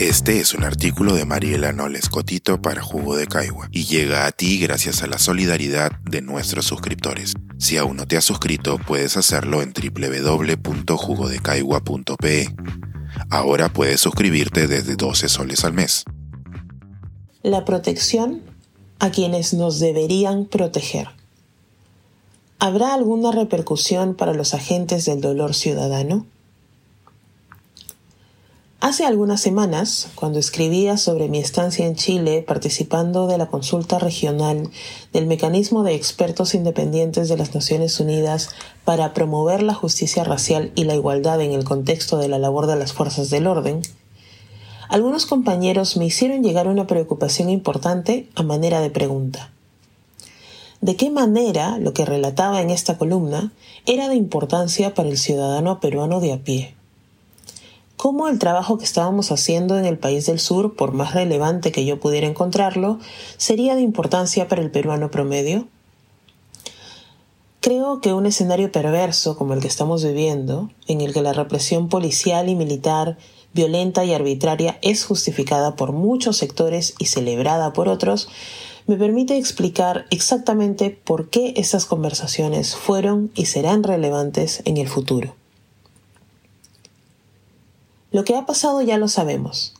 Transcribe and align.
Este 0.00 0.40
es 0.40 0.54
un 0.54 0.64
artículo 0.64 1.12
de 1.12 1.26
Mariela 1.26 1.72
Noles 1.72 2.08
Cotito 2.08 2.62
para 2.62 2.80
Jugo 2.80 3.16
de 3.16 3.26
Caigua 3.26 3.68
y 3.70 3.84
llega 3.84 4.24
a 4.24 4.32
ti 4.32 4.58
gracias 4.58 5.02
a 5.02 5.06
la 5.06 5.18
solidaridad 5.18 5.92
de 6.10 6.22
nuestros 6.22 6.64
suscriptores. 6.64 7.34
Si 7.58 7.76
aún 7.76 7.98
no 7.98 8.06
te 8.06 8.16
has 8.16 8.24
suscrito, 8.24 8.78
puedes 8.78 9.18
hacerlo 9.18 9.60
en 9.60 9.74
www.jugodecaigua.pe. 9.74 12.48
Ahora 13.28 13.70
puedes 13.70 14.00
suscribirte 14.00 14.66
desde 14.66 14.96
12 14.96 15.28
soles 15.28 15.66
al 15.66 15.74
mes. 15.74 16.04
La 17.42 17.66
protección 17.66 18.40
a 19.00 19.10
quienes 19.10 19.52
nos 19.52 19.80
deberían 19.80 20.46
proteger. 20.46 21.08
¿Habrá 22.58 22.94
alguna 22.94 23.32
repercusión 23.32 24.14
para 24.14 24.32
los 24.32 24.54
agentes 24.54 25.04
del 25.04 25.20
dolor 25.20 25.52
ciudadano? 25.52 26.24
Hace 28.82 29.04
algunas 29.04 29.42
semanas, 29.42 30.08
cuando 30.14 30.38
escribía 30.38 30.96
sobre 30.96 31.28
mi 31.28 31.36
estancia 31.36 31.84
en 31.84 31.96
Chile 31.96 32.42
participando 32.48 33.26
de 33.26 33.36
la 33.36 33.48
consulta 33.48 33.98
regional 33.98 34.70
del 35.12 35.26
Mecanismo 35.26 35.82
de 35.82 35.94
Expertos 35.94 36.54
Independientes 36.54 37.28
de 37.28 37.36
las 37.36 37.54
Naciones 37.54 38.00
Unidas 38.00 38.48
para 38.86 39.12
promover 39.12 39.62
la 39.62 39.74
justicia 39.74 40.24
racial 40.24 40.72
y 40.76 40.84
la 40.84 40.94
igualdad 40.94 41.42
en 41.42 41.52
el 41.52 41.64
contexto 41.64 42.16
de 42.16 42.28
la 42.28 42.38
labor 42.38 42.66
de 42.66 42.76
las 42.76 42.94
fuerzas 42.94 43.28
del 43.28 43.48
orden, 43.48 43.82
algunos 44.88 45.26
compañeros 45.26 45.98
me 45.98 46.06
hicieron 46.06 46.42
llegar 46.42 46.66
una 46.66 46.86
preocupación 46.86 47.50
importante 47.50 48.30
a 48.34 48.42
manera 48.42 48.80
de 48.80 48.88
pregunta. 48.88 49.52
¿De 50.80 50.96
qué 50.96 51.10
manera 51.10 51.76
lo 51.76 51.92
que 51.92 52.06
relataba 52.06 52.62
en 52.62 52.70
esta 52.70 52.96
columna 52.96 53.52
era 53.84 54.08
de 54.08 54.14
importancia 54.14 54.94
para 54.94 55.10
el 55.10 55.18
ciudadano 55.18 55.80
peruano 55.80 56.20
de 56.20 56.32
a 56.32 56.38
pie? 56.38 56.79
Cómo 58.00 58.28
el 58.28 58.38
trabajo 58.38 58.78
que 58.78 58.86
estábamos 58.86 59.30
haciendo 59.30 59.76
en 59.76 59.84
el 59.84 59.98
país 59.98 60.24
del 60.24 60.40
sur, 60.40 60.74
por 60.74 60.92
más 60.92 61.12
relevante 61.12 61.70
que 61.70 61.84
yo 61.84 62.00
pudiera 62.00 62.26
encontrarlo, 62.26 62.98
sería 63.36 63.74
de 63.74 63.82
importancia 63.82 64.48
para 64.48 64.62
el 64.62 64.70
peruano 64.70 65.10
promedio? 65.10 65.68
Creo 67.60 68.00
que 68.00 68.14
un 68.14 68.24
escenario 68.24 68.72
perverso 68.72 69.36
como 69.36 69.52
el 69.52 69.60
que 69.60 69.66
estamos 69.68 70.02
viviendo, 70.02 70.70
en 70.88 71.02
el 71.02 71.12
que 71.12 71.20
la 71.20 71.34
represión 71.34 71.90
policial 71.90 72.48
y 72.48 72.54
militar 72.54 73.18
violenta 73.52 74.02
y 74.02 74.14
arbitraria 74.14 74.78
es 74.80 75.04
justificada 75.04 75.76
por 75.76 75.92
muchos 75.92 76.38
sectores 76.38 76.94
y 76.98 77.04
celebrada 77.04 77.74
por 77.74 77.90
otros, 77.90 78.30
me 78.86 78.96
permite 78.96 79.36
explicar 79.36 80.06
exactamente 80.08 80.88
por 80.88 81.28
qué 81.28 81.52
esas 81.58 81.84
conversaciones 81.84 82.76
fueron 82.76 83.30
y 83.34 83.44
serán 83.44 83.82
relevantes 83.82 84.62
en 84.64 84.78
el 84.78 84.88
futuro. 84.88 85.34
Lo 88.12 88.24
que 88.24 88.36
ha 88.36 88.46
pasado 88.46 88.82
ya 88.82 88.98
lo 88.98 89.08
sabemos. 89.08 89.74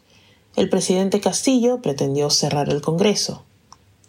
El 0.57 0.69
presidente 0.69 1.21
Castillo 1.21 1.81
pretendió 1.83 2.31
cerrar 2.31 2.69
el 2.69 2.81
Congreso. 2.81 3.43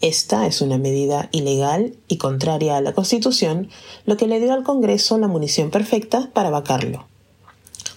Esta 0.01 0.47
es 0.47 0.61
una 0.61 0.77
medida 0.77 1.29
ilegal 1.31 1.95
y 2.07 2.17
contraria 2.17 2.77
a 2.77 2.81
la 2.81 2.93
Constitución, 2.93 3.69
lo 4.05 4.17
que 4.17 4.27
le 4.27 4.39
dio 4.39 4.53
al 4.53 4.63
Congreso 4.63 5.17
la 5.17 5.27
munición 5.27 5.69
perfecta 5.69 6.29
para 6.33 6.49
vacarlo. 6.49 7.05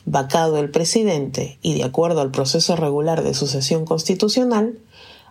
Vacado 0.05 0.58
el 0.58 0.70
presidente 0.70 1.58
y 1.62 1.75
de 1.75 1.84
acuerdo 1.84 2.20
al 2.20 2.31
proceso 2.31 2.77
regular 2.77 3.22
de 3.22 3.33
sucesión 3.33 3.86
constitucional, 3.86 4.78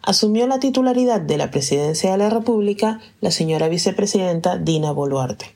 asumió 0.01 0.47
la 0.47 0.59
titularidad 0.59 1.21
de 1.21 1.37
la 1.37 1.51
presidencia 1.51 2.11
de 2.11 2.17
la 2.17 2.29
República 2.29 2.99
la 3.21 3.29
señora 3.29 3.69
vicepresidenta 3.69 4.57
Dina 4.57 4.91
Boluarte. 4.91 5.55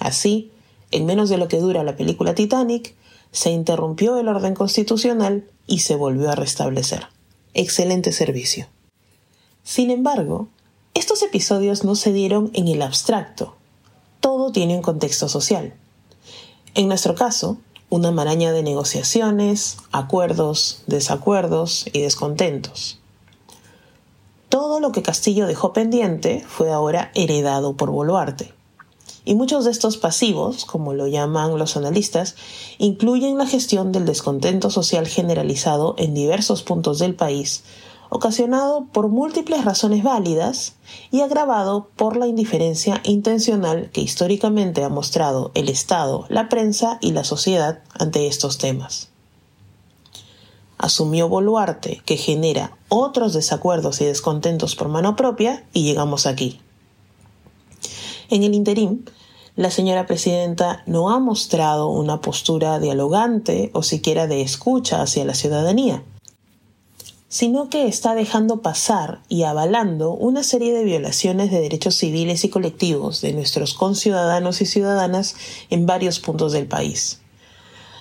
Así, 0.00 0.50
en 0.90 1.06
menos 1.06 1.30
de 1.30 1.38
lo 1.38 1.48
que 1.48 1.60
dura 1.60 1.82
la 1.82 1.96
película 1.96 2.34
Titanic, 2.34 2.94
se 3.32 3.50
interrumpió 3.50 4.18
el 4.18 4.28
orden 4.28 4.54
constitucional 4.54 5.44
y 5.66 5.80
se 5.80 5.96
volvió 5.96 6.30
a 6.30 6.34
restablecer. 6.34 7.08
Excelente 7.54 8.12
servicio. 8.12 8.66
Sin 9.62 9.90
embargo, 9.90 10.48
estos 10.94 11.22
episodios 11.22 11.84
no 11.84 11.94
se 11.94 12.12
dieron 12.12 12.50
en 12.54 12.68
el 12.68 12.82
abstracto. 12.82 13.56
Todo 14.20 14.52
tiene 14.52 14.76
un 14.76 14.82
contexto 14.82 15.28
social. 15.28 15.74
En 16.74 16.88
nuestro 16.88 17.14
caso, 17.14 17.58
una 17.88 18.10
maraña 18.10 18.52
de 18.52 18.62
negociaciones, 18.62 19.76
acuerdos, 19.92 20.82
desacuerdos 20.86 21.86
y 21.92 22.00
descontentos. 22.00 22.98
Todo 24.48 24.80
lo 24.80 24.92
que 24.92 25.02
Castillo 25.02 25.46
dejó 25.46 25.72
pendiente 25.72 26.44
fue 26.48 26.72
ahora 26.72 27.10
heredado 27.14 27.76
por 27.76 27.90
Boluarte. 27.90 28.55
Y 29.26 29.34
muchos 29.34 29.64
de 29.64 29.72
estos 29.72 29.96
pasivos, 29.96 30.64
como 30.64 30.94
lo 30.94 31.08
llaman 31.08 31.58
los 31.58 31.76
analistas, 31.76 32.36
incluyen 32.78 33.36
la 33.36 33.46
gestión 33.46 33.90
del 33.90 34.06
descontento 34.06 34.70
social 34.70 35.08
generalizado 35.08 35.96
en 35.98 36.14
diversos 36.14 36.62
puntos 36.62 37.00
del 37.00 37.16
país, 37.16 37.64
ocasionado 38.08 38.86
por 38.92 39.08
múltiples 39.08 39.64
razones 39.64 40.04
válidas 40.04 40.74
y 41.10 41.22
agravado 41.22 41.88
por 41.96 42.16
la 42.16 42.28
indiferencia 42.28 43.00
intencional 43.02 43.90
que 43.92 44.00
históricamente 44.00 44.84
ha 44.84 44.88
mostrado 44.88 45.50
el 45.54 45.70
Estado, 45.70 46.26
la 46.28 46.48
prensa 46.48 46.98
y 47.00 47.10
la 47.10 47.24
sociedad 47.24 47.80
ante 47.98 48.28
estos 48.28 48.58
temas. 48.58 49.08
Asumió 50.78 51.28
Boluarte, 51.28 52.00
que 52.04 52.16
genera 52.16 52.76
otros 52.88 53.32
desacuerdos 53.32 54.00
y 54.00 54.04
descontentos 54.04 54.76
por 54.76 54.86
mano 54.88 55.16
propia, 55.16 55.64
y 55.72 55.82
llegamos 55.82 56.26
aquí. 56.26 56.60
En 58.28 58.42
el 58.42 58.54
interim, 58.54 59.04
la 59.56 59.70
señora 59.70 60.06
presidenta 60.06 60.82
no 60.84 61.10
ha 61.10 61.18
mostrado 61.18 61.88
una 61.88 62.20
postura 62.20 62.78
dialogante 62.78 63.70
o 63.72 63.82
siquiera 63.82 64.26
de 64.26 64.42
escucha 64.42 65.00
hacia 65.00 65.24
la 65.24 65.32
ciudadanía, 65.32 66.02
sino 67.28 67.70
que 67.70 67.88
está 67.88 68.14
dejando 68.14 68.60
pasar 68.60 69.22
y 69.30 69.44
avalando 69.44 70.12
una 70.12 70.42
serie 70.42 70.74
de 70.74 70.84
violaciones 70.84 71.50
de 71.50 71.60
derechos 71.60 71.96
civiles 71.96 72.44
y 72.44 72.50
colectivos 72.50 73.22
de 73.22 73.32
nuestros 73.32 73.72
conciudadanos 73.72 74.60
y 74.60 74.66
ciudadanas 74.66 75.34
en 75.70 75.86
varios 75.86 76.20
puntos 76.20 76.52
del 76.52 76.66
país. 76.66 77.22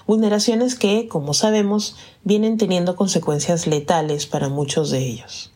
Vulneraciones 0.07 0.75
que, 0.75 1.07
como 1.07 1.33
sabemos, 1.33 1.95
vienen 2.25 2.57
teniendo 2.57 2.97
consecuencias 2.97 3.65
letales 3.65 4.25
para 4.25 4.49
muchos 4.49 4.91
de 4.91 4.99
ellos. 4.99 5.51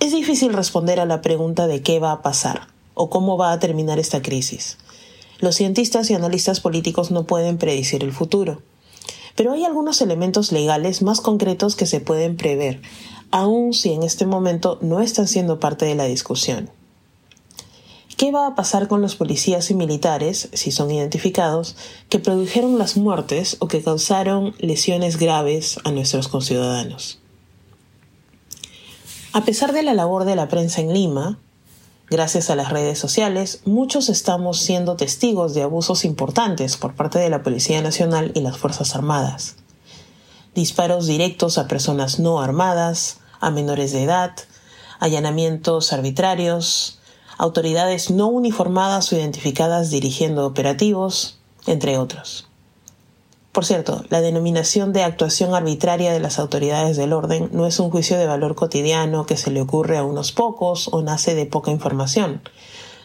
Es 0.00 0.12
difícil 0.12 0.52
responder 0.52 1.00
a 1.00 1.06
la 1.06 1.22
pregunta 1.22 1.66
de 1.66 1.82
qué 1.82 1.98
va 1.98 2.12
a 2.12 2.22
pasar 2.22 2.77
o 2.98 3.08
cómo 3.08 3.38
va 3.38 3.52
a 3.52 3.58
terminar 3.58 3.98
esta 3.98 4.20
crisis. 4.20 4.76
Los 5.38 5.56
cientistas 5.56 6.10
y 6.10 6.14
analistas 6.14 6.60
políticos 6.60 7.10
no 7.10 7.24
pueden 7.24 7.56
predecir 7.56 8.04
el 8.04 8.12
futuro. 8.12 8.60
Pero 9.36 9.52
hay 9.52 9.64
algunos 9.64 10.02
elementos 10.02 10.52
legales 10.52 11.00
más 11.00 11.20
concretos 11.20 11.76
que 11.76 11.86
se 11.86 12.00
pueden 12.00 12.36
prever, 12.36 12.82
aun 13.30 13.72
si 13.72 13.92
en 13.92 14.02
este 14.02 14.26
momento 14.26 14.78
no 14.82 15.00
están 15.00 15.28
siendo 15.28 15.60
parte 15.60 15.86
de 15.86 15.94
la 15.94 16.04
discusión. 16.04 16.70
¿Qué 18.16 18.32
va 18.32 18.48
a 18.48 18.56
pasar 18.56 18.88
con 18.88 19.00
los 19.00 19.14
policías 19.14 19.70
y 19.70 19.74
militares, 19.74 20.48
si 20.52 20.72
son 20.72 20.90
identificados, 20.90 21.76
que 22.08 22.18
produjeron 22.18 22.76
las 22.76 22.96
muertes 22.96 23.56
o 23.60 23.68
que 23.68 23.80
causaron 23.80 24.56
lesiones 24.58 25.18
graves 25.18 25.78
a 25.84 25.92
nuestros 25.92 26.26
conciudadanos? 26.26 27.20
A 29.32 29.44
pesar 29.44 29.72
de 29.72 29.84
la 29.84 29.94
labor 29.94 30.24
de 30.24 30.34
la 30.34 30.48
prensa 30.48 30.80
en 30.80 30.92
Lima, 30.92 31.38
Gracias 32.10 32.48
a 32.48 32.56
las 32.56 32.70
redes 32.70 32.98
sociales, 32.98 33.60
muchos 33.66 34.08
estamos 34.08 34.60
siendo 34.60 34.96
testigos 34.96 35.52
de 35.52 35.62
abusos 35.62 36.06
importantes 36.06 36.78
por 36.78 36.94
parte 36.94 37.18
de 37.18 37.28
la 37.28 37.42
Policía 37.42 37.82
Nacional 37.82 38.32
y 38.34 38.40
las 38.40 38.56
Fuerzas 38.56 38.94
Armadas. 38.94 39.56
Disparos 40.54 41.06
directos 41.06 41.58
a 41.58 41.68
personas 41.68 42.18
no 42.18 42.40
armadas, 42.40 43.18
a 43.40 43.50
menores 43.50 43.92
de 43.92 44.04
edad, 44.04 44.32
allanamientos 45.00 45.92
arbitrarios, 45.92 46.98
autoridades 47.36 48.10
no 48.10 48.28
uniformadas 48.28 49.12
o 49.12 49.16
identificadas 49.16 49.90
dirigiendo 49.90 50.46
operativos, 50.46 51.38
entre 51.66 51.98
otros. 51.98 52.47
Por 53.58 53.66
cierto, 53.66 54.04
la 54.08 54.20
denominación 54.20 54.92
de 54.92 55.02
actuación 55.02 55.52
arbitraria 55.52 56.12
de 56.12 56.20
las 56.20 56.38
autoridades 56.38 56.96
del 56.96 57.12
orden 57.12 57.48
no 57.50 57.66
es 57.66 57.80
un 57.80 57.90
juicio 57.90 58.16
de 58.16 58.28
valor 58.28 58.54
cotidiano 58.54 59.26
que 59.26 59.36
se 59.36 59.50
le 59.50 59.60
ocurre 59.60 59.98
a 59.98 60.04
unos 60.04 60.30
pocos 60.30 60.88
o 60.92 61.02
nace 61.02 61.34
de 61.34 61.44
poca 61.44 61.72
información. 61.72 62.40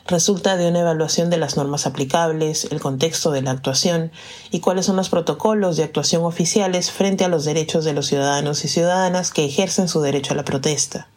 Resulta 0.06 0.56
de 0.56 0.68
una 0.68 0.82
evaluación 0.82 1.32
de 1.32 1.38
las 1.38 1.58
normas 1.58 1.88
aplicables, 1.88 2.66
el 2.66 2.80
contexto 2.80 3.32
de 3.32 3.42
la 3.42 3.50
actuación 3.50 4.12
y 4.52 4.60
cuáles 4.60 4.86
son 4.86 4.96
los 4.96 5.10
protocolos 5.10 5.76
de 5.76 5.86
actuación 5.86 6.24
oficiales 6.24 6.92
frente 6.92 7.26
a 7.26 7.30
los 7.30 7.46
derechos 7.46 7.84
de 7.84 7.94
los 7.94 8.06
ciudadanos 8.06 8.64
y 8.64 8.68
ciudadanas 8.68 9.32
que 9.32 9.46
ejercen 9.46 9.88
su 9.88 10.02
derecho 10.02 10.34
a 10.34 10.38
la 10.38 10.46
protesta. 10.46 11.08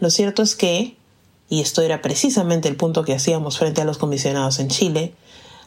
Lo 0.00 0.10
cierto 0.10 0.42
es 0.42 0.56
que, 0.56 0.96
y 1.48 1.60
esto 1.60 1.80
era 1.80 2.02
precisamente 2.02 2.68
el 2.68 2.74
punto 2.74 3.04
que 3.04 3.14
hacíamos 3.14 3.60
frente 3.60 3.82
a 3.82 3.84
los 3.84 3.98
comisionados 3.98 4.58
en 4.58 4.66
Chile, 4.66 5.14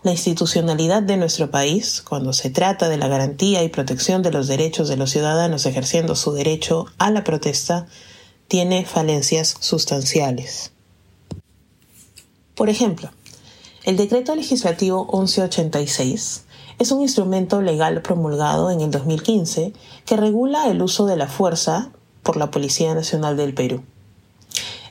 la 0.05 0.11
institucionalidad 0.11 1.01
de 1.01 1.17
nuestro 1.17 1.49
país, 1.49 2.03
cuando 2.07 2.31
se 2.31 2.51
trata 2.51 2.89
de 2.89 2.97
la 2.97 3.07
garantía 3.07 3.63
y 3.63 3.69
protección 3.69 4.21
de 4.21 4.31
los 4.31 4.47
derechos 4.47 4.87
de 4.87 4.97
los 4.97 5.09
ciudadanos 5.09 5.65
ejerciendo 5.65 6.15
su 6.15 6.31
derecho 6.31 6.85
a 6.99 7.09
la 7.09 7.23
protesta, 7.23 7.87
tiene 8.47 8.85
falencias 8.85 9.55
sustanciales. 9.59 10.71
Por 12.53 12.69
ejemplo, 12.69 13.09
el 13.83 13.97
decreto 13.97 14.35
legislativo 14.35 15.05
1186 15.11 16.43
es 16.77 16.91
un 16.91 17.01
instrumento 17.01 17.63
legal 17.63 18.03
promulgado 18.03 18.69
en 18.69 18.81
el 18.81 18.91
2015 18.91 19.73
que 20.05 20.17
regula 20.17 20.69
el 20.69 20.83
uso 20.83 21.07
de 21.07 21.17
la 21.17 21.27
fuerza 21.27 21.89
por 22.21 22.37
la 22.37 22.51
Policía 22.51 22.93
Nacional 22.93 23.37
del 23.37 23.55
Perú. 23.55 23.81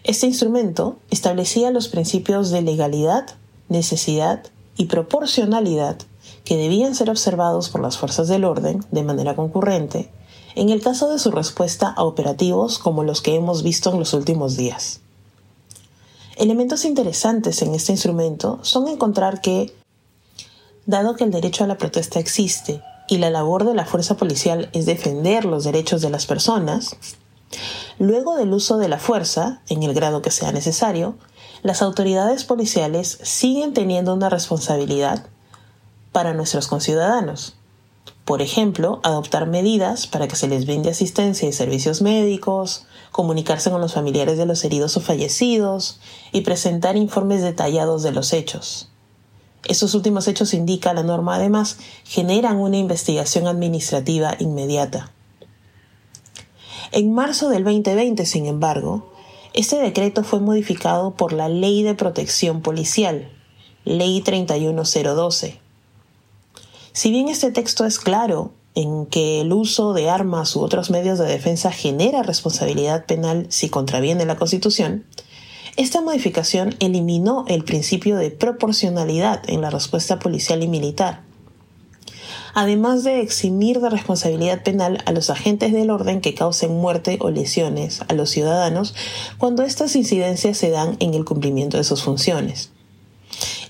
Este 0.02 0.26
instrumento 0.26 0.98
establecía 1.10 1.70
los 1.70 1.86
principios 1.86 2.50
de 2.50 2.62
legalidad, 2.62 3.36
necesidad 3.68 4.42
y 4.76 4.86
proporcionalidad 4.86 5.98
que 6.44 6.56
debían 6.56 6.94
ser 6.94 7.10
observados 7.10 7.68
por 7.68 7.80
las 7.80 7.98
fuerzas 7.98 8.28
del 8.28 8.44
orden 8.44 8.84
de 8.90 9.02
manera 9.02 9.34
concurrente 9.34 10.10
en 10.54 10.70
el 10.70 10.82
caso 10.82 11.10
de 11.10 11.18
su 11.18 11.30
respuesta 11.30 11.88
a 11.88 12.04
operativos 12.04 12.78
como 12.78 13.02
los 13.02 13.20
que 13.20 13.34
hemos 13.34 13.62
visto 13.62 13.92
en 13.92 13.98
los 13.98 14.14
últimos 14.14 14.56
días. 14.56 15.00
Elementos 16.36 16.84
interesantes 16.84 17.62
en 17.62 17.74
este 17.74 17.92
instrumento 17.92 18.58
son 18.62 18.88
encontrar 18.88 19.40
que, 19.40 19.74
dado 20.86 21.16
que 21.16 21.24
el 21.24 21.30
derecho 21.30 21.64
a 21.64 21.66
la 21.66 21.78
protesta 21.78 22.18
existe 22.18 22.82
y 23.08 23.18
la 23.18 23.30
labor 23.30 23.64
de 23.64 23.74
la 23.74 23.84
fuerza 23.84 24.16
policial 24.16 24.70
es 24.72 24.86
defender 24.86 25.44
los 25.44 25.64
derechos 25.64 26.02
de 26.02 26.10
las 26.10 26.26
personas, 26.26 26.96
luego 27.98 28.36
del 28.36 28.52
uso 28.52 28.78
de 28.78 28.88
la 28.88 28.98
fuerza, 28.98 29.60
en 29.68 29.82
el 29.82 29.94
grado 29.94 30.22
que 30.22 30.30
sea 30.30 30.52
necesario, 30.52 31.16
las 31.64 31.80
autoridades 31.80 32.44
policiales 32.44 33.18
siguen 33.22 33.72
teniendo 33.72 34.12
una 34.12 34.28
responsabilidad 34.28 35.26
para 36.12 36.34
nuestros 36.34 36.68
conciudadanos. 36.68 37.56
Por 38.26 38.42
ejemplo, 38.42 39.00
adoptar 39.02 39.46
medidas 39.46 40.06
para 40.06 40.28
que 40.28 40.36
se 40.36 40.46
les 40.46 40.66
brinde 40.66 40.90
asistencia 40.90 41.48
y 41.48 41.52
servicios 41.52 42.02
médicos, 42.02 42.84
comunicarse 43.12 43.70
con 43.70 43.80
los 43.80 43.94
familiares 43.94 44.36
de 44.36 44.44
los 44.44 44.62
heridos 44.62 44.98
o 44.98 45.00
fallecidos 45.00 46.00
y 46.32 46.42
presentar 46.42 46.96
informes 46.96 47.40
detallados 47.40 48.02
de 48.02 48.12
los 48.12 48.34
hechos. 48.34 48.90
Estos 49.64 49.94
últimos 49.94 50.28
hechos, 50.28 50.52
indica 50.52 50.92
la 50.92 51.02
norma 51.02 51.36
además, 51.36 51.78
generan 52.04 52.58
una 52.58 52.76
investigación 52.76 53.46
administrativa 53.46 54.36
inmediata. 54.38 55.12
En 56.92 57.14
marzo 57.14 57.48
del 57.48 57.64
2020, 57.64 58.26
sin 58.26 58.44
embargo, 58.44 59.13
este 59.54 59.76
decreto 59.76 60.24
fue 60.24 60.40
modificado 60.40 61.12
por 61.12 61.32
la 61.32 61.48
Ley 61.48 61.82
de 61.82 61.94
Protección 61.94 62.60
Policial, 62.60 63.30
Ley 63.84 64.20
31012, 64.20 65.60
si 66.92 67.10
bien 67.10 67.28
este 67.28 67.50
texto 67.50 67.84
es 67.84 67.98
claro 67.98 68.52
en 68.76 69.06
que 69.06 69.40
el 69.40 69.52
uso 69.52 69.94
de 69.94 70.10
armas 70.10 70.54
u 70.54 70.60
otros 70.60 70.90
medios 70.90 71.18
de 71.18 71.26
defensa 71.26 71.72
genera 71.72 72.22
responsabilidad 72.22 73.04
penal 73.06 73.46
si 73.48 73.68
contraviene 73.68 74.24
la 74.26 74.36
Constitución, 74.36 75.04
esta 75.76 76.00
modificación 76.00 76.76
eliminó 76.78 77.44
el 77.48 77.64
principio 77.64 78.16
de 78.16 78.30
proporcionalidad 78.30 79.42
en 79.48 79.60
la 79.60 79.70
respuesta 79.70 80.20
policial 80.20 80.62
y 80.62 80.68
militar, 80.68 81.22
además 82.54 83.04
de 83.04 83.20
eximir 83.20 83.80
de 83.80 83.90
responsabilidad 83.90 84.62
penal 84.62 85.02
a 85.06 85.12
los 85.12 85.28
agentes 85.28 85.72
del 85.72 85.90
orden 85.90 86.20
que 86.20 86.34
causen 86.34 86.72
muerte 86.72 87.18
o 87.20 87.30
lesiones 87.30 88.00
a 88.08 88.14
los 88.14 88.30
ciudadanos 88.30 88.94
cuando 89.38 89.64
estas 89.64 89.96
incidencias 89.96 90.56
se 90.56 90.70
dan 90.70 90.96
en 91.00 91.14
el 91.14 91.24
cumplimiento 91.24 91.76
de 91.76 91.84
sus 91.84 92.02
funciones. 92.02 92.70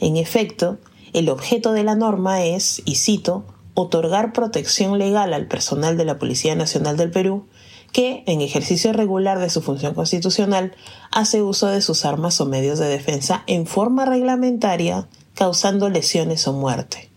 En 0.01 0.17
efecto, 0.17 0.79
el 1.13 1.29
objeto 1.31 1.73
de 1.73 1.85
la 1.85 1.95
norma 1.95 2.45
es, 2.45 2.83
y 2.85 2.97
cito, 2.97 3.45
otorgar 3.75 4.33
protección 4.33 4.99
legal 4.99 5.33
al 5.33 5.49
personal 5.49 5.97
de 5.97 6.05
la 6.05 6.19
Policía 6.19 6.55
Nacional 6.55 6.97
del 6.97 7.11
Perú 7.11 7.47
que, 7.93 8.25
en 8.27 8.41
ejercicio 8.41 8.93
regular 8.93 9.39
de 9.39 9.51
su 9.51 9.63
función 9.63 9.95
constitucional, 9.95 10.75
hace 11.13 11.43
uso 11.43 11.69
de 11.69 11.81
sus 11.81 12.05
armas 12.05 12.41
o 12.41 12.47
medios 12.47 12.79
de 12.81 12.89
defensa 12.89 13.45
en 13.47 13.67
forma 13.67 14.05
reglamentaria, 14.05 15.09
causando 15.35 15.89
lesiones 15.89 16.47
o 16.49 16.53
muerte. 16.53 17.14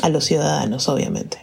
A 0.00 0.08
los 0.08 0.24
ciudadanos, 0.24 0.88
obviamente. 0.88 1.38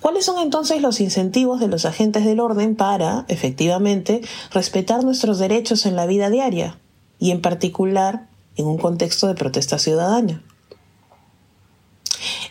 ¿Cuáles 0.00 0.24
son 0.24 0.40
entonces 0.40 0.82
los 0.82 1.00
incentivos 1.00 1.60
de 1.60 1.68
los 1.68 1.84
agentes 1.84 2.24
del 2.24 2.40
orden 2.40 2.74
para, 2.74 3.24
efectivamente, 3.28 4.22
respetar 4.50 5.04
nuestros 5.04 5.38
derechos 5.38 5.86
en 5.86 5.94
la 5.94 6.06
vida 6.06 6.30
diaria? 6.30 6.78
Y 7.20 7.30
en 7.30 7.40
particular, 7.40 8.26
en 8.56 8.66
un 8.66 8.78
contexto 8.78 9.28
de 9.28 9.34
protesta 9.34 9.78
ciudadana. 9.78 10.42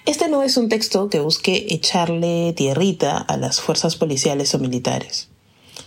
Este 0.06 0.30
no 0.30 0.44
es 0.44 0.58
un 0.58 0.70
texto 0.70 1.10
que 1.10 1.20
busque 1.20 1.68
echarle 1.70 2.54
tierrita 2.54 3.18
a 3.18 3.38
las 3.38 3.60
fuerzas 3.60 3.96
policiales 3.96 4.56
o 4.56 4.60
militares. 4.60 5.31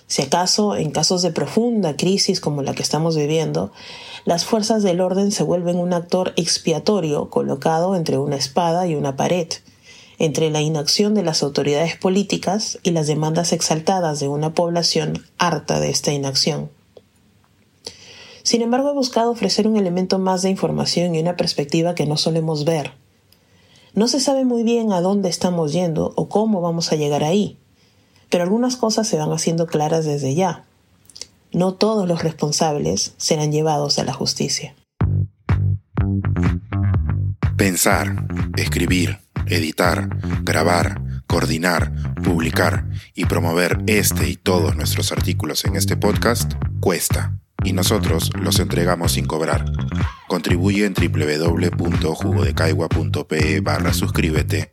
Si 0.06 0.22
acaso, 0.22 0.76
en 0.76 0.90
casos 0.90 1.22
de 1.22 1.32
profunda 1.32 1.96
crisis 1.96 2.40
como 2.40 2.62
la 2.62 2.74
que 2.74 2.82
estamos 2.82 3.16
viviendo, 3.16 3.72
las 4.24 4.44
fuerzas 4.44 4.82
del 4.82 5.00
orden 5.00 5.32
se 5.32 5.42
vuelven 5.42 5.78
un 5.78 5.92
actor 5.92 6.32
expiatorio 6.36 7.30
colocado 7.30 7.96
entre 7.96 8.18
una 8.18 8.36
espada 8.36 8.86
y 8.86 8.94
una 8.94 9.16
pared, 9.16 9.48
entre 10.18 10.50
la 10.50 10.60
inacción 10.60 11.14
de 11.14 11.22
las 11.22 11.42
autoridades 11.42 11.96
políticas 11.96 12.78
y 12.82 12.90
las 12.90 13.06
demandas 13.06 13.52
exaltadas 13.52 14.20
de 14.20 14.28
una 14.28 14.54
población 14.54 15.24
harta 15.38 15.80
de 15.80 15.90
esta 15.90 16.12
inacción. 16.12 16.70
Sin 18.42 18.60
embargo, 18.60 18.90
he 18.90 18.94
buscado 18.94 19.30
ofrecer 19.30 19.66
un 19.66 19.76
elemento 19.76 20.18
más 20.18 20.42
de 20.42 20.50
información 20.50 21.14
y 21.14 21.20
una 21.20 21.36
perspectiva 21.36 21.94
que 21.94 22.04
no 22.04 22.18
solemos 22.18 22.64
ver. 22.64 22.92
No 23.94 24.06
se 24.06 24.20
sabe 24.20 24.44
muy 24.44 24.64
bien 24.64 24.92
a 24.92 25.00
dónde 25.00 25.30
estamos 25.30 25.72
yendo 25.72 26.12
o 26.16 26.28
cómo 26.28 26.60
vamos 26.60 26.92
a 26.92 26.96
llegar 26.96 27.24
ahí, 27.24 27.58
pero 28.34 28.42
algunas 28.42 28.74
cosas 28.74 29.06
se 29.06 29.16
van 29.16 29.30
haciendo 29.30 29.68
claras 29.68 30.04
desde 30.04 30.34
ya. 30.34 30.64
No 31.52 31.74
todos 31.74 32.08
los 32.08 32.24
responsables 32.24 33.14
serán 33.16 33.52
llevados 33.52 34.00
a 34.00 34.04
la 34.04 34.12
justicia. 34.12 34.74
Pensar, 37.56 38.26
escribir, 38.56 39.20
editar, 39.46 40.08
grabar, 40.42 41.00
coordinar, 41.28 41.92
publicar 42.24 42.88
y 43.14 43.26
promover 43.26 43.78
este 43.86 44.28
y 44.28 44.34
todos 44.34 44.74
nuestros 44.74 45.12
artículos 45.12 45.64
en 45.64 45.76
este 45.76 45.96
podcast 45.96 46.54
cuesta 46.80 47.38
y 47.62 47.72
nosotros 47.72 48.32
los 48.34 48.58
entregamos 48.58 49.12
sin 49.12 49.26
cobrar. 49.26 49.64
Contribuye 50.26 50.86
en 50.86 50.94
www.jugodecaigua.pe 50.94 53.60
barra 53.60 53.92
suscríbete 53.92 54.72